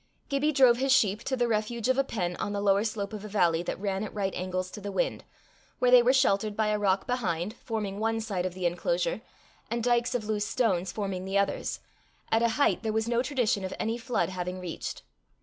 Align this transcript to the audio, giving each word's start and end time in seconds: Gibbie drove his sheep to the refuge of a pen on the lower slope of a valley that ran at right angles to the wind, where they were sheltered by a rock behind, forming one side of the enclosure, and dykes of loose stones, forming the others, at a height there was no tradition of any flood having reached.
Gibbie 0.29 0.51
drove 0.51 0.77
his 0.77 0.91
sheep 0.91 1.23
to 1.25 1.37
the 1.37 1.47
refuge 1.47 1.87
of 1.87 1.95
a 1.99 2.03
pen 2.03 2.35
on 2.37 2.53
the 2.53 2.59
lower 2.59 2.83
slope 2.83 3.13
of 3.13 3.23
a 3.23 3.27
valley 3.27 3.61
that 3.61 3.79
ran 3.79 4.03
at 4.03 4.11
right 4.15 4.33
angles 4.33 4.71
to 4.71 4.81
the 4.81 4.91
wind, 4.91 5.23
where 5.77 5.91
they 5.91 6.01
were 6.01 6.11
sheltered 6.11 6.55
by 6.57 6.69
a 6.69 6.79
rock 6.79 7.05
behind, 7.05 7.53
forming 7.57 7.99
one 7.99 8.19
side 8.19 8.47
of 8.47 8.55
the 8.55 8.65
enclosure, 8.65 9.21
and 9.69 9.83
dykes 9.83 10.15
of 10.15 10.25
loose 10.25 10.47
stones, 10.47 10.91
forming 10.91 11.23
the 11.23 11.37
others, 11.37 11.81
at 12.31 12.41
a 12.41 12.49
height 12.57 12.81
there 12.81 12.91
was 12.91 13.07
no 13.07 13.21
tradition 13.21 13.63
of 13.63 13.75
any 13.79 13.95
flood 13.99 14.29
having 14.29 14.59
reached. 14.59 15.03